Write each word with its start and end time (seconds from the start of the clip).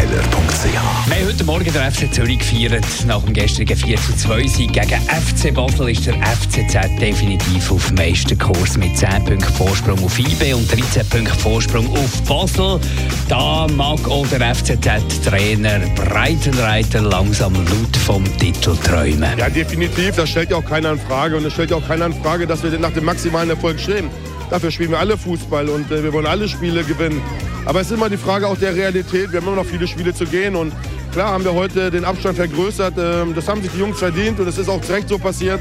haben 0.69 1.27
heute 1.27 1.43
Morgen 1.43 1.63
den 1.63 1.91
FC 1.91 2.13
Zürich 2.13 2.37
gefeiert. 2.37 2.85
Nach 3.07 3.21
dem 3.23 3.33
gestrigen 3.33 3.75
4 3.75 3.97
zu 3.97 4.15
2 4.15 4.47
Sieg 4.47 4.73
gegen 4.73 5.01
FC 5.01 5.51
Basel 5.53 5.89
ist 5.89 6.05
der 6.05 6.13
FCZ 6.13 6.99
definitiv 6.99 7.71
auf 7.71 7.87
dem 7.87 7.95
Meisterkurs 7.95 8.77
mit 8.77 8.95
10 8.95 9.09
Punkten 9.25 9.53
Vorsprung 9.55 10.03
auf 10.03 10.19
IB 10.19 10.53
und 10.53 10.71
13 10.71 11.07
Punkten 11.09 11.39
Vorsprung 11.39 11.89
auf 11.97 12.21
Basel. 12.23 12.79
Da 13.27 13.65
mag 13.75 14.07
auch 14.07 14.27
der 14.27 14.53
FCZ-Trainer 14.53 15.79
Breitenreiter 15.95 17.01
langsam 17.01 17.53
laut 17.55 17.97
vom 17.97 18.23
Titel 18.37 18.75
träumen. 18.83 19.39
Ja, 19.39 19.49
definitiv. 19.49 20.15
Das 20.15 20.29
stellt 20.29 20.51
ja 20.51 20.57
auch 20.57 20.65
keiner 20.65 20.91
in 20.91 20.99
Frage. 20.99 21.37
Und 21.37 21.45
es 21.45 21.53
stellt 21.53 21.71
ja 21.71 21.77
auch 21.77 21.87
keiner 21.87 22.05
in 22.05 22.13
Frage, 22.13 22.45
dass 22.45 22.61
wir 22.61 22.77
nach 22.77 22.93
dem 22.93 23.05
maximalen 23.05 23.49
Erfolg 23.49 23.79
streben. 23.79 24.11
Dafür 24.51 24.69
spielen 24.69 24.91
wir 24.91 24.99
alle 24.99 25.17
Fußball 25.17 25.69
und 25.69 25.89
äh, 25.91 26.03
wir 26.03 26.13
wollen 26.13 26.27
alle 26.27 26.47
Spiele 26.47 26.83
gewinnen. 26.83 27.21
Aber 27.65 27.81
es 27.81 27.87
ist 27.87 27.93
immer 27.93 28.09
die 28.09 28.17
Frage 28.17 28.47
auch 28.47 28.57
der 28.57 28.75
Realität. 28.75 29.31
Wir 29.31 29.39
haben 29.39 29.47
immer 29.47 29.57
noch 29.57 29.65
viele 29.65 29.87
Spiele 29.87 30.13
zu 30.13 30.25
gehen. 30.25 30.55
Und 30.55 30.73
klar 31.11 31.31
haben 31.31 31.43
wir 31.43 31.53
heute 31.53 31.91
den 31.91 32.05
Abstand 32.05 32.37
vergrößert. 32.37 32.95
Ähm, 32.97 33.35
das 33.35 33.47
haben 33.47 33.61
sich 33.61 33.71
die 33.71 33.79
Jungs 33.79 33.99
verdient 33.99 34.39
und 34.39 34.47
es 34.47 34.57
ist 34.57 34.69
auch 34.69 34.81
zu 34.81 34.91
Recht 34.91 35.07
so 35.07 35.17
passiert. 35.17 35.59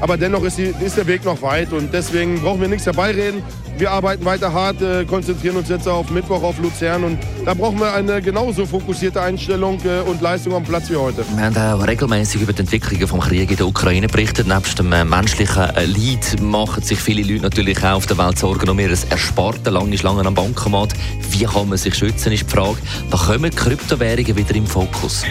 Aber 0.00 0.16
dennoch 0.16 0.42
ist, 0.44 0.58
die, 0.58 0.72
ist 0.84 0.96
der 0.96 1.06
Weg 1.06 1.24
noch 1.24 1.42
weit 1.42 1.72
und 1.72 1.92
deswegen 1.92 2.40
brauchen 2.40 2.60
wir 2.60 2.68
nichts 2.68 2.86
herbeireden. 2.86 3.42
Wir 3.78 3.90
arbeiten 3.90 4.24
weiter 4.24 4.52
hart, 4.52 4.82
äh, 4.82 5.04
konzentrieren 5.04 5.56
uns 5.56 5.68
jetzt 5.68 5.88
auf 5.88 6.10
Mittwoch 6.10 6.42
auf 6.42 6.58
Luzern 6.58 7.04
und 7.04 7.18
da 7.44 7.54
brauchen 7.54 7.80
wir 7.80 7.92
eine 7.92 8.22
genauso 8.22 8.66
fokussierte 8.66 9.20
Einstellung 9.20 9.78
äh, 9.84 10.08
und 10.08 10.20
Leistung 10.20 10.54
am 10.54 10.62
Platz 10.62 10.88
wie 10.90 10.96
heute. 10.96 11.24
Wir 11.34 11.44
haben 11.44 11.56
auch 11.56 11.86
regelmäßig 11.86 12.42
über 12.42 12.52
die 12.52 12.60
Entwicklungen 12.60 13.06
vom 13.06 13.20
Krieg 13.20 13.50
in 13.50 13.56
der 13.56 13.66
Ukraine 13.66 14.06
berichtet. 14.06 14.46
Nebst 14.46 14.78
dem 14.78 14.92
äh, 14.92 15.04
menschlichen 15.04 15.62
äh, 15.74 15.84
Leid 15.84 16.40
machen 16.40 16.82
sich 16.82 16.98
viele 16.98 17.22
Leute 17.22 17.42
natürlich 17.42 17.82
auch 17.82 17.96
auf 17.96 18.06
der 18.06 18.18
Welt 18.18 18.38
Sorgen 18.38 18.68
um 18.68 18.78
ihr 18.78 18.90
Ersparte 19.10 19.70
lange 19.70 19.98
Schlangen 19.98 20.26
am 20.26 20.34
Bankomat. 20.34 20.92
Wie 21.30 21.44
kann 21.44 21.68
man 21.68 21.78
sich 21.78 21.94
schützen, 21.94 22.32
ist 22.32 22.46
die 22.46 22.50
Frage. 22.50 22.76
Da 23.10 23.16
kommen 23.16 23.50
Kryptowährungen 23.50 24.36
wieder 24.36 24.54
im 24.54 24.66
Fokus. 24.66 25.24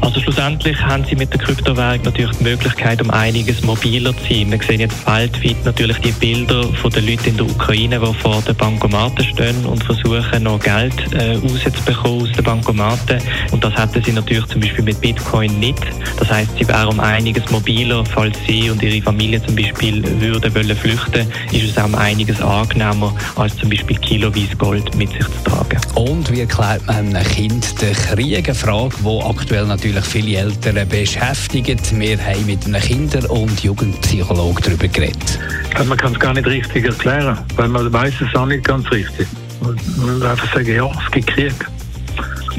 Also 0.00 0.20
schlussendlich 0.20 0.80
haben 0.80 1.04
Sie 1.04 1.16
mit 1.16 1.32
der 1.32 1.40
Kryptowährung 1.40 2.02
natürlich 2.02 2.36
die 2.36 2.44
Möglichkeit, 2.44 3.02
um 3.02 3.10
einiges 3.10 3.62
mobiler 3.62 4.16
zu 4.16 4.34
sein. 4.34 4.50
Wir 4.50 4.60
sehen 4.62 4.80
jetzt 4.80 5.06
weltweit 5.06 5.64
natürlich 5.64 5.98
die 5.98 6.12
Bilder 6.12 6.64
von 6.74 6.90
den 6.90 7.06
Leuten 7.06 7.30
in 7.30 7.36
der 7.36 7.46
Ukraine, 7.46 7.98
die 7.98 8.14
vor 8.14 8.42
den 8.42 8.54
Bankomaten 8.56 9.24
stehen 9.24 9.64
und 9.66 9.82
versuchen, 9.82 10.42
noch 10.42 10.60
Geld 10.60 10.94
äh, 11.12 11.36
rauszubekommen 11.64 12.22
aus 12.22 12.32
den 12.32 12.44
Bankomaten. 12.44 13.20
Und 13.50 13.64
das 13.64 13.74
hätten 13.76 14.02
sie 14.02 14.12
natürlich 14.12 14.46
zum 14.46 14.60
Beispiel 14.60 14.84
mit 14.84 15.00
Bitcoin 15.00 15.58
nicht. 15.58 15.80
Das 16.18 16.30
heißt, 16.30 16.50
sie 16.58 16.66
wären 16.68 16.88
um 16.88 17.00
einiges 17.00 17.48
mobiler, 17.50 18.04
falls 18.04 18.36
sie 18.46 18.70
und 18.70 18.82
ihre 18.82 19.02
Familie 19.02 19.42
zum 19.44 19.56
Beispiel 19.56 20.02
würden 20.20 20.54
wollen 20.54 20.76
flüchten, 20.76 21.26
ist 21.52 21.70
es 21.70 21.78
auch 21.78 21.84
um 21.84 21.94
einiges 21.94 22.40
angenehmer, 22.40 23.14
als 23.36 23.56
zum 23.56 23.70
Beispiel 23.70 23.96
kiloweise 23.98 24.56
Gold 24.56 24.94
mit 24.96 25.10
sich 25.10 25.24
zu 25.24 25.44
tragen. 25.44 25.80
Und 25.94 26.30
wie 26.30 26.40
erklärt 26.40 26.86
man 26.86 27.14
einem 27.14 27.26
Kind 27.28 27.80
den 27.80 27.94
Krieg? 27.94 28.48
Eine 28.48 28.54
Frage, 28.54 28.96
die 29.04 29.20
aktuell 29.24 29.66
natürlich 29.66 30.04
viele 30.04 30.38
Eltern 30.38 30.88
beschäftigt. 30.88 31.98
Wir 31.98 32.18
haben 32.18 32.46
mit 32.46 32.64
einem 32.66 32.80
Kinder- 32.80 33.30
und 33.30 33.62
Jugendpsychologen 33.62 34.62
darüber 34.62 34.88
geredet. 34.88 35.38
Man 35.86 35.96
kann 35.98 36.12
es 36.12 36.20
gar 36.20 36.32
nicht 36.34 36.46
richtig 36.46 36.86
erklären, 36.86 37.38
weil 37.56 37.68
man 37.68 37.92
weiß 37.92 38.14
es 38.20 38.34
auch 38.34 38.46
nicht 38.46 38.64
ganz 38.64 38.90
richtig. 38.90 39.26
Man 39.66 40.20
will 40.20 40.26
einfach 40.26 40.54
sagen, 40.54 40.74
ja, 40.74 40.90
es 41.04 41.10
gibt 41.12 41.26
Krieg. 41.28 41.54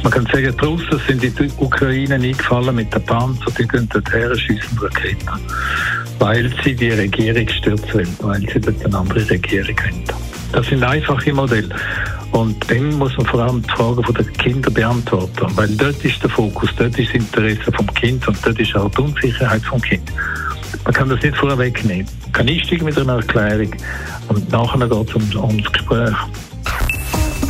Man 0.03 0.11
kann 0.11 0.25
sagen, 0.27 0.55
die 0.59 0.65
Russen 0.65 1.01
sind 1.07 1.23
in 1.23 1.35
die 1.35 1.51
Ukraine 1.57 2.15
eingefallen 2.15 2.75
mit 2.75 2.93
den 2.93 3.03
Panzer, 3.03 3.51
die 3.57 3.67
gehen 3.67 3.89
dorthin, 3.89 4.37
schiessen 4.37 4.77
Raketen. 4.79 5.29
Weil 6.19 6.51
sie 6.63 6.75
die 6.75 6.91
Regierung 6.91 7.47
stürzen 7.49 7.93
wollen, 7.93 8.17
weil 8.21 8.41
sie 8.41 8.59
dort 8.59 8.85
eine 8.85 8.97
andere 8.97 9.29
Regierung 9.29 9.77
wollen. 9.77 10.03
Das 10.51 10.67
sind 10.67 10.83
einfache 10.83 11.33
Modelle. 11.33 11.69
Und 12.31 12.69
dann 12.69 12.97
muss 12.97 13.17
man 13.17 13.25
vor 13.25 13.41
allem 13.41 13.61
die 13.61 13.69
Fragen 13.69 14.13
der 14.13 14.25
Kinder 14.25 14.69
beantworten. 14.69 15.47
Weil 15.55 15.69
dort 15.75 16.03
ist 16.03 16.21
der 16.21 16.29
Fokus, 16.29 16.69
dort 16.77 16.97
ist 16.99 17.09
das 17.09 17.15
Interesse 17.15 17.71
vom 17.71 17.87
Kind 17.93 18.27
und 18.27 18.37
dort 18.45 18.59
ist 18.59 18.75
auch 18.75 18.89
die 18.91 19.01
Unsicherheit 19.01 19.63
vom 19.63 19.81
Kind. 19.81 20.11
Man 20.83 20.93
kann 20.93 21.09
das 21.09 21.21
nicht 21.21 21.35
vorher 21.35 21.57
wegnehmen. 21.57 22.07
Man 22.23 22.31
kann 22.31 22.47
einsteigen 22.47 22.85
mit 22.85 22.97
einer 22.97 23.15
Erklärung 23.15 23.71
und 24.29 24.51
nachher 24.51 24.87
geht 24.87 25.09
es 25.09 25.15
ums, 25.15 25.35
ums 25.35 25.71
Gespräch. 25.71 26.15